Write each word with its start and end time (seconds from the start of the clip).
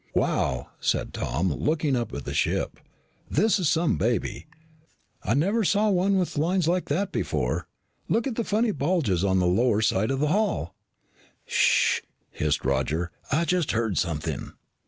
"Wow!" 0.15 0.69
said 0.79 1.13
Tom, 1.13 1.53
looking 1.53 1.95
up 1.95 2.11
at 2.11 2.25
the 2.25 2.33
ship. 2.33 2.79
"This 3.29 3.59
is 3.59 3.69
some 3.69 3.99
baby. 3.99 4.47
I 5.21 5.35
never 5.35 5.63
saw 5.63 5.91
one 5.91 6.17
with 6.17 6.39
lines 6.39 6.67
like 6.67 6.85
that 6.85 7.11
before. 7.11 7.67
Look 8.09 8.25
at 8.25 8.33
the 8.33 8.43
funny 8.43 8.71
bulges 8.71 9.23
on 9.23 9.37
the 9.37 9.45
lower 9.45 9.79
side 9.81 10.09
of 10.09 10.19
the 10.19 10.29
hull." 10.29 10.73
"Sh!" 11.45 12.01
hissed 12.31 12.65
Roger. 12.65 13.11
"I 13.31 13.45
just 13.45 13.73
heard 13.73 13.95
something." 13.99 14.53